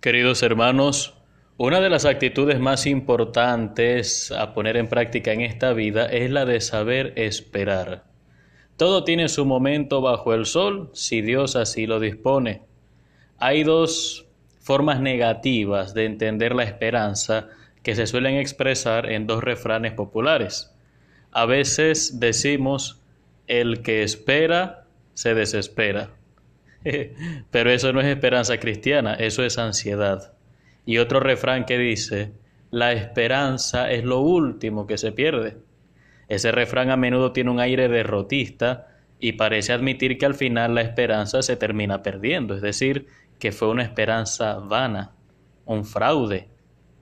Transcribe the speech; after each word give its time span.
Queridos 0.00 0.44
hermanos, 0.44 1.14
una 1.56 1.80
de 1.80 1.90
las 1.90 2.04
actitudes 2.04 2.60
más 2.60 2.86
importantes 2.86 4.30
a 4.30 4.54
poner 4.54 4.76
en 4.76 4.86
práctica 4.86 5.32
en 5.32 5.40
esta 5.40 5.72
vida 5.72 6.06
es 6.06 6.30
la 6.30 6.44
de 6.44 6.60
saber 6.60 7.14
esperar. 7.16 8.04
Todo 8.76 9.02
tiene 9.02 9.28
su 9.28 9.44
momento 9.44 10.00
bajo 10.00 10.34
el 10.34 10.46
sol, 10.46 10.90
si 10.92 11.20
Dios 11.20 11.56
así 11.56 11.88
lo 11.88 11.98
dispone. 11.98 12.62
Hay 13.38 13.64
dos 13.64 14.28
formas 14.60 15.00
negativas 15.00 15.94
de 15.94 16.04
entender 16.04 16.54
la 16.54 16.62
esperanza 16.62 17.48
que 17.82 17.96
se 17.96 18.06
suelen 18.06 18.36
expresar 18.36 19.10
en 19.10 19.26
dos 19.26 19.42
refranes 19.42 19.94
populares. 19.94 20.72
A 21.32 21.44
veces 21.44 22.20
decimos, 22.20 23.00
el 23.48 23.82
que 23.82 24.04
espera 24.04 24.84
se 25.14 25.34
desespera. 25.34 26.10
Pero 27.50 27.70
eso 27.70 27.92
no 27.92 28.00
es 28.00 28.06
esperanza 28.06 28.58
cristiana, 28.58 29.14
eso 29.14 29.44
es 29.44 29.58
ansiedad. 29.58 30.32
Y 30.86 30.98
otro 30.98 31.20
refrán 31.20 31.64
que 31.64 31.78
dice, 31.78 32.32
la 32.70 32.92
esperanza 32.92 33.90
es 33.90 34.04
lo 34.04 34.20
último 34.20 34.86
que 34.86 34.98
se 34.98 35.12
pierde. 35.12 35.56
Ese 36.28 36.52
refrán 36.52 36.90
a 36.90 36.96
menudo 36.96 37.32
tiene 37.32 37.50
un 37.50 37.60
aire 37.60 37.88
derrotista 37.88 38.88
y 39.18 39.32
parece 39.32 39.72
admitir 39.72 40.18
que 40.18 40.26
al 40.26 40.34
final 40.34 40.74
la 40.74 40.82
esperanza 40.82 41.42
se 41.42 41.56
termina 41.56 42.02
perdiendo, 42.02 42.54
es 42.54 42.62
decir, 42.62 43.06
que 43.38 43.52
fue 43.52 43.68
una 43.68 43.82
esperanza 43.82 44.54
vana, 44.58 45.12
un 45.64 45.84
fraude. 45.84 46.48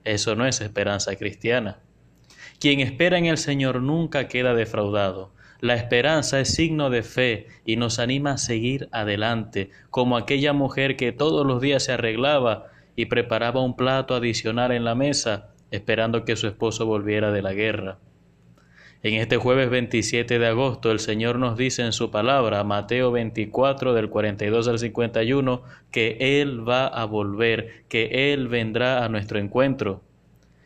Eso 0.03 0.35
no 0.35 0.45
es 0.45 0.61
esperanza 0.61 1.15
cristiana. 1.15 1.79
Quien 2.59 2.79
espera 2.79 3.17
en 3.17 3.25
el 3.25 3.37
Señor 3.37 3.81
nunca 3.81 4.27
queda 4.27 4.53
defraudado. 4.53 5.31
La 5.59 5.73
esperanza 5.73 6.39
es 6.39 6.53
signo 6.53 6.91
de 6.91 7.01
fe 7.01 7.47
y 7.65 7.77
nos 7.77 7.97
anima 7.97 8.33
a 8.33 8.37
seguir 8.37 8.89
adelante, 8.91 9.71
como 9.89 10.15
aquella 10.15 10.53
mujer 10.53 10.97
que 10.97 11.11
todos 11.11 11.47
los 11.47 11.61
días 11.61 11.83
se 11.83 11.93
arreglaba 11.93 12.67
y 12.95 13.05
preparaba 13.05 13.63
un 13.63 13.75
plato 13.75 14.13
adicional 14.13 14.71
en 14.71 14.83
la 14.83 14.93
mesa, 14.93 15.49
esperando 15.71 16.25
que 16.25 16.35
su 16.35 16.47
esposo 16.47 16.85
volviera 16.85 17.31
de 17.31 17.41
la 17.41 17.53
guerra. 17.53 17.97
En 19.01 19.15
este 19.15 19.37
jueves 19.37 19.69
27 19.69 20.37
de 20.37 20.47
agosto 20.47 20.91
el 20.91 20.99
Señor 20.99 21.39
nos 21.39 21.57
dice 21.57 21.83
en 21.83 21.91
su 21.91 22.11
palabra, 22.11 22.63
Mateo 22.63 23.11
24 23.11 23.93
del 23.93 24.09
42 24.09 24.67
al 24.67 24.79
51, 24.79 25.61
que 25.91 26.17
Él 26.19 26.67
va 26.67 26.87
a 26.87 27.05
volver, 27.05 27.83
que 27.89 28.33
Él 28.33 28.47
vendrá 28.47 29.03
a 29.05 29.09
nuestro 29.09 29.39
encuentro. 29.39 30.01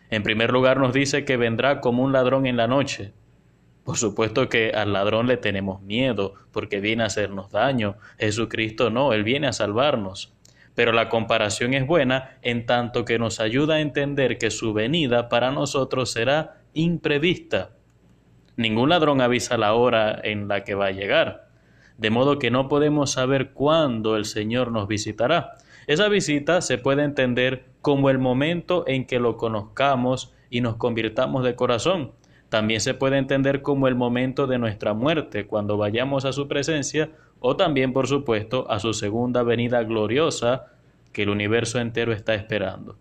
En 0.09 0.23
primer 0.23 0.51
lugar 0.51 0.79
nos 0.79 0.93
dice 0.93 1.23
que 1.23 1.37
vendrá 1.37 1.79
como 1.79 2.03
un 2.03 2.11
ladrón 2.11 2.45
en 2.45 2.57
la 2.57 2.67
noche. 2.67 3.13
Por 3.91 3.97
supuesto 3.97 4.47
que 4.47 4.71
al 4.71 4.93
ladrón 4.93 5.27
le 5.27 5.35
tenemos 5.35 5.81
miedo 5.81 6.35
porque 6.53 6.79
viene 6.79 7.03
a 7.03 7.07
hacernos 7.07 7.51
daño. 7.51 7.97
Jesucristo 8.17 8.89
no, 8.89 9.11
Él 9.11 9.25
viene 9.25 9.47
a 9.47 9.51
salvarnos. 9.51 10.33
Pero 10.75 10.93
la 10.93 11.09
comparación 11.09 11.73
es 11.73 11.85
buena 11.85 12.37
en 12.41 12.65
tanto 12.65 13.03
que 13.03 13.19
nos 13.19 13.41
ayuda 13.41 13.73
a 13.73 13.79
entender 13.81 14.37
que 14.37 14.49
su 14.49 14.71
venida 14.71 15.27
para 15.27 15.51
nosotros 15.51 16.09
será 16.09 16.61
imprevista 16.73 17.71
Ningún 18.55 18.87
ladrón 18.87 19.19
avisa 19.19 19.57
la 19.57 19.73
hora 19.73 20.17
en 20.23 20.47
la 20.47 20.63
que 20.63 20.73
va 20.73 20.85
a 20.85 20.91
llegar, 20.91 21.49
de 21.97 22.11
modo 22.11 22.39
que 22.39 22.49
no 22.49 22.69
podemos 22.69 23.11
saber 23.11 23.51
cuándo 23.51 24.15
el 24.15 24.23
Señor 24.23 24.71
nos 24.71 24.87
visitará. 24.87 25.57
Esa 25.85 26.07
visita 26.07 26.61
se 26.61 26.77
puede 26.77 27.03
entender 27.03 27.65
como 27.81 28.09
el 28.09 28.19
momento 28.19 28.85
en 28.87 29.05
que 29.05 29.19
lo 29.19 29.35
conozcamos 29.35 30.33
y 30.49 30.61
nos 30.61 30.77
convirtamos 30.77 31.43
de 31.43 31.55
corazón. 31.55 32.13
También 32.51 32.81
se 32.81 32.93
puede 32.93 33.17
entender 33.17 33.61
como 33.61 33.87
el 33.87 33.95
momento 33.95 34.45
de 34.45 34.57
nuestra 34.57 34.93
muerte, 34.93 35.47
cuando 35.47 35.77
vayamos 35.77 36.25
a 36.25 36.33
su 36.33 36.49
presencia, 36.49 37.09
o 37.39 37.55
también, 37.55 37.93
por 37.93 38.07
supuesto, 38.07 38.69
a 38.69 38.77
su 38.81 38.93
segunda 38.93 39.41
venida 39.41 39.81
gloriosa 39.83 40.65
que 41.13 41.23
el 41.23 41.29
universo 41.29 41.79
entero 41.79 42.11
está 42.11 42.35
esperando. 42.35 42.97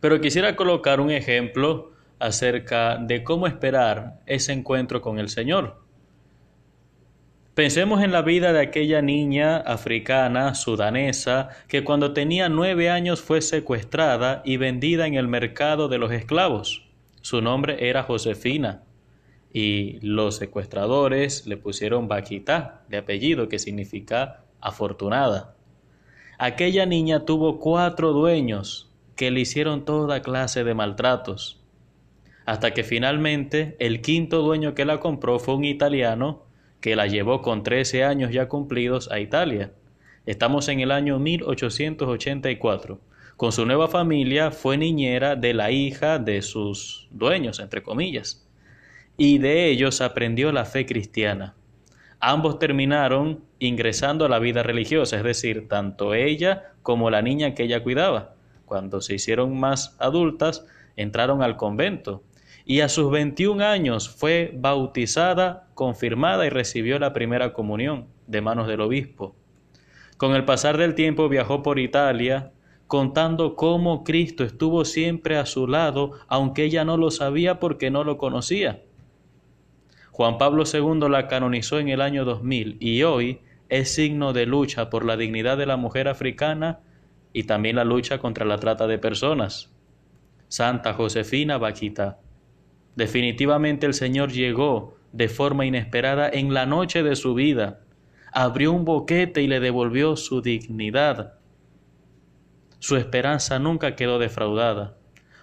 Pero 0.00 0.18
quisiera 0.22 0.56
colocar 0.56 0.98
un 0.98 1.10
ejemplo 1.10 1.92
acerca 2.18 2.96
de 2.96 3.22
cómo 3.22 3.46
esperar 3.46 4.20
ese 4.24 4.54
encuentro 4.54 5.02
con 5.02 5.18
el 5.18 5.28
Señor. 5.28 5.82
Pensemos 7.52 8.02
en 8.02 8.12
la 8.12 8.22
vida 8.22 8.54
de 8.54 8.60
aquella 8.60 9.02
niña 9.02 9.58
africana, 9.58 10.54
sudanesa, 10.54 11.50
que 11.68 11.84
cuando 11.84 12.14
tenía 12.14 12.48
nueve 12.48 12.88
años 12.88 13.20
fue 13.20 13.42
secuestrada 13.42 14.40
y 14.42 14.56
vendida 14.56 15.06
en 15.06 15.16
el 15.16 15.28
mercado 15.28 15.88
de 15.88 15.98
los 15.98 16.12
esclavos. 16.12 16.88
Su 17.22 17.40
nombre 17.40 17.88
era 17.88 18.02
Josefina 18.02 18.82
y 19.52 19.98
los 20.00 20.36
secuestradores 20.36 21.46
le 21.46 21.56
pusieron 21.56 22.08
Baquita, 22.08 22.84
de 22.88 22.98
apellido 22.98 23.48
que 23.48 23.58
significa 23.58 24.44
afortunada. 24.60 25.56
Aquella 26.38 26.86
niña 26.86 27.24
tuvo 27.24 27.58
cuatro 27.58 28.12
dueños 28.12 28.90
que 29.16 29.30
le 29.30 29.40
hicieron 29.40 29.84
toda 29.84 30.22
clase 30.22 30.64
de 30.64 30.74
maltratos 30.74 31.62
hasta 32.44 32.72
que 32.72 32.82
finalmente 32.84 33.76
el 33.78 34.00
quinto 34.00 34.42
dueño 34.42 34.74
que 34.74 34.84
la 34.84 35.00
compró 35.00 35.38
fue 35.38 35.54
un 35.54 35.64
italiano 35.64 36.42
que 36.80 36.96
la 36.96 37.06
llevó 37.06 37.42
con 37.42 37.62
13 37.62 38.04
años 38.04 38.32
ya 38.32 38.48
cumplidos 38.48 39.10
a 39.12 39.20
Italia. 39.20 39.72
Estamos 40.26 40.68
en 40.68 40.80
el 40.80 40.90
año 40.90 41.18
1884. 41.18 43.00
Con 43.36 43.52
su 43.52 43.66
nueva 43.66 43.88
familia 43.88 44.50
fue 44.50 44.76
niñera 44.76 45.36
de 45.36 45.54
la 45.54 45.70
hija 45.70 46.18
de 46.18 46.42
sus 46.42 47.08
dueños, 47.10 47.60
entre 47.60 47.82
comillas, 47.82 48.46
y 49.16 49.38
de 49.38 49.68
ellos 49.68 50.00
aprendió 50.00 50.52
la 50.52 50.64
fe 50.64 50.86
cristiana. 50.86 51.54
Ambos 52.20 52.58
terminaron 52.58 53.44
ingresando 53.58 54.24
a 54.24 54.28
la 54.28 54.38
vida 54.38 54.62
religiosa, 54.62 55.16
es 55.16 55.24
decir, 55.24 55.68
tanto 55.68 56.14
ella 56.14 56.72
como 56.82 57.10
la 57.10 57.22
niña 57.22 57.54
que 57.54 57.64
ella 57.64 57.82
cuidaba. 57.82 58.34
Cuando 58.64 59.00
se 59.00 59.14
hicieron 59.14 59.58
más 59.58 59.96
adultas, 59.98 60.64
entraron 60.96 61.42
al 61.42 61.56
convento 61.56 62.22
y 62.64 62.80
a 62.80 62.88
sus 62.88 63.10
21 63.10 63.64
años 63.64 64.08
fue 64.08 64.52
bautizada, 64.54 65.68
confirmada 65.74 66.46
y 66.46 66.50
recibió 66.50 66.98
la 66.98 67.12
primera 67.12 67.52
comunión 67.52 68.06
de 68.26 68.40
manos 68.40 68.68
del 68.68 68.80
obispo. 68.80 69.34
Con 70.16 70.34
el 70.34 70.44
pasar 70.44 70.78
del 70.78 70.94
tiempo 70.94 71.28
viajó 71.28 71.62
por 71.62 71.78
Italia, 71.78 72.52
contando 72.92 73.56
cómo 73.56 74.04
Cristo 74.04 74.44
estuvo 74.44 74.84
siempre 74.84 75.38
a 75.38 75.46
su 75.46 75.66
lado, 75.66 76.10
aunque 76.28 76.64
ella 76.64 76.84
no 76.84 76.98
lo 76.98 77.10
sabía 77.10 77.58
porque 77.58 77.90
no 77.90 78.04
lo 78.04 78.18
conocía. 78.18 78.82
Juan 80.10 80.36
Pablo 80.36 80.64
II 80.70 81.08
la 81.08 81.26
canonizó 81.26 81.78
en 81.78 81.88
el 81.88 82.02
año 82.02 82.26
2000 82.26 82.76
y 82.80 83.02
hoy 83.02 83.40
es 83.70 83.94
signo 83.94 84.34
de 84.34 84.44
lucha 84.44 84.90
por 84.90 85.06
la 85.06 85.16
dignidad 85.16 85.56
de 85.56 85.64
la 85.64 85.78
mujer 85.78 86.06
africana 86.06 86.80
y 87.32 87.44
también 87.44 87.76
la 87.76 87.86
lucha 87.86 88.18
contra 88.18 88.44
la 88.44 88.58
trata 88.58 88.86
de 88.86 88.98
personas. 88.98 89.72
Santa 90.48 90.92
Josefina 90.92 91.56
Vaquita. 91.56 92.18
Definitivamente 92.94 93.86
el 93.86 93.94
Señor 93.94 94.32
llegó 94.32 94.98
de 95.12 95.30
forma 95.30 95.64
inesperada 95.64 96.28
en 96.28 96.52
la 96.52 96.66
noche 96.66 97.02
de 97.02 97.16
su 97.16 97.32
vida, 97.32 97.80
abrió 98.34 98.70
un 98.70 98.84
boquete 98.84 99.40
y 99.40 99.46
le 99.46 99.60
devolvió 99.60 100.14
su 100.16 100.42
dignidad. 100.42 101.38
Su 102.82 102.96
esperanza 102.96 103.60
nunca 103.60 103.94
quedó 103.94 104.18
defraudada. 104.18 104.96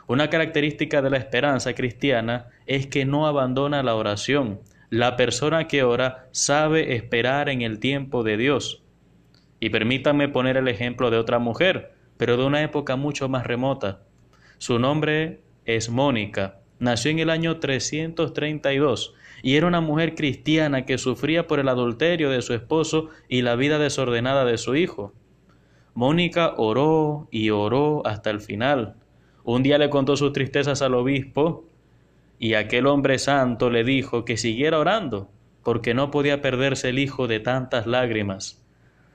Una 0.07 0.29
característica 0.29 1.01
de 1.01 1.09
la 1.09 1.15
esperanza 1.15 1.73
cristiana 1.73 2.49
es 2.65 2.87
que 2.87 3.05
no 3.05 3.27
abandona 3.27 3.81
la 3.81 3.95
oración. 3.95 4.59
La 4.89 5.15
persona 5.15 5.65
que 5.69 5.83
ora 5.83 6.27
sabe 6.31 6.97
esperar 6.97 7.47
en 7.47 7.61
el 7.61 7.79
tiempo 7.79 8.23
de 8.23 8.35
Dios. 8.35 8.83
Y 9.61 9.69
permítanme 9.69 10.27
poner 10.27 10.57
el 10.57 10.67
ejemplo 10.67 11.11
de 11.11 11.17
otra 11.17 11.39
mujer, 11.39 11.93
pero 12.17 12.35
de 12.35 12.43
una 12.43 12.61
época 12.61 12.97
mucho 12.97 13.29
más 13.29 13.47
remota. 13.47 14.01
Su 14.57 14.77
nombre 14.77 15.39
es 15.63 15.89
Mónica 15.89 16.59
Nació 16.77 17.11
en 17.11 17.19
el 17.19 17.29
año 17.29 17.57
332 17.61 19.13
y 19.43 19.55
era 19.55 19.65
una 19.65 19.79
mujer 19.79 20.13
cristiana 20.13 20.85
que 20.85 20.97
sufría 20.97 21.47
por 21.47 21.59
el 21.59 21.69
adulterio 21.69 22.29
de 22.29 22.41
su 22.41 22.53
esposo 22.53 23.11
y 23.29 23.43
la 23.43 23.55
vida 23.55 23.79
desordenada 23.79 24.43
de 24.43 24.57
su 24.57 24.75
hijo. 24.75 25.13
Mónica 25.99 26.53
oró 26.55 27.27
y 27.29 27.49
oró 27.49 28.07
hasta 28.07 28.29
el 28.29 28.39
final. 28.39 28.95
Un 29.43 29.63
día 29.63 29.77
le 29.77 29.89
contó 29.89 30.15
sus 30.15 30.31
tristezas 30.31 30.81
al 30.81 30.93
obispo 30.93 31.65
y 32.39 32.53
aquel 32.53 32.87
hombre 32.87 33.19
santo 33.19 33.69
le 33.69 33.83
dijo 33.83 34.23
que 34.23 34.37
siguiera 34.37 34.79
orando 34.79 35.29
porque 35.61 35.93
no 35.93 36.09
podía 36.09 36.41
perderse 36.41 36.87
el 36.87 36.99
hijo 36.99 37.27
de 37.27 37.41
tantas 37.41 37.85
lágrimas. 37.85 38.63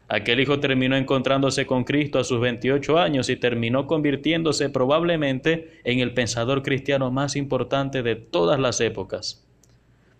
Aquel 0.08 0.40
hijo 0.40 0.60
terminó 0.60 0.94
encontrándose 0.94 1.64
con 1.64 1.84
Cristo 1.84 2.18
a 2.18 2.24
sus 2.24 2.38
28 2.38 2.98
años 2.98 3.30
y 3.30 3.36
terminó 3.36 3.86
convirtiéndose 3.86 4.68
probablemente 4.68 5.80
en 5.84 6.00
el 6.00 6.12
pensador 6.12 6.62
cristiano 6.62 7.10
más 7.10 7.34
importante 7.34 8.02
de 8.02 8.14
todas 8.14 8.60
las 8.60 8.82
épocas. 8.82 9.48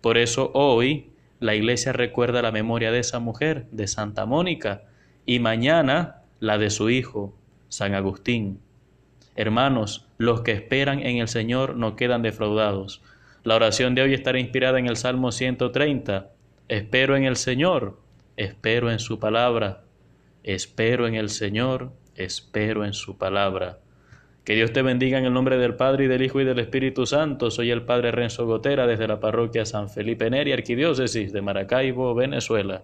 Por 0.01 0.17
eso 0.17 0.49
hoy 0.55 1.11
la 1.39 1.53
iglesia 1.53 1.93
recuerda 1.93 2.41
la 2.41 2.51
memoria 2.51 2.91
de 2.91 3.01
esa 3.01 3.19
mujer, 3.19 3.67
de 3.69 3.85
Santa 3.85 4.25
Mónica, 4.25 4.81
y 5.27 5.37
mañana 5.37 6.23
la 6.45 6.57
de 6.57 6.69
su 6.69 6.89
hijo, 6.89 7.35
San 7.69 7.93
Agustín. 7.93 8.59
Hermanos, 9.35 10.07
los 10.17 10.41
que 10.41 10.53
esperan 10.53 10.99
en 10.99 11.17
el 11.17 11.27
Señor 11.27 11.75
no 11.75 11.95
quedan 11.95 12.21
defraudados. 12.21 13.01
La 13.43 13.55
oración 13.55 13.95
de 13.95 14.01
hoy 14.01 14.13
estará 14.13 14.39
inspirada 14.39 14.79
en 14.79 14.87
el 14.87 14.97
Salmo 14.97 15.31
130. 15.31 16.29
Espero 16.67 17.15
en 17.15 17.25
el 17.25 17.35
Señor 17.35 18.05
espero 18.37 18.91
en 18.91 18.99
su 18.99 19.19
palabra, 19.19 19.83
espero 20.43 21.07
en 21.07 21.15
el 21.15 21.29
Señor, 21.29 21.91
espero 22.15 22.85
en 22.85 22.93
su 22.93 23.17
palabra. 23.17 23.79
Que 24.43 24.53
Dios 24.53 24.73
te 24.73 24.83
bendiga 24.83 25.17
en 25.17 25.25
el 25.25 25.33
nombre 25.33 25.57
del 25.57 25.75
Padre 25.75 26.05
y 26.05 26.07
del 26.07 26.21
Hijo 26.21 26.39
y 26.39 26.45
del 26.45 26.59
Espíritu 26.59 27.07
Santo. 27.07 27.49
Soy 27.49 27.71
el 27.71 27.81
Padre 27.81 28.11
Renzo 28.11 28.45
Gotera 28.45 28.85
desde 28.85 29.07
la 29.07 29.19
parroquia 29.19 29.65
San 29.65 29.89
Felipe 29.89 30.29
Neri, 30.29 30.51
Arquidiócesis 30.51 31.33
de 31.33 31.41
Maracaibo, 31.41 32.13
Venezuela. 32.13 32.83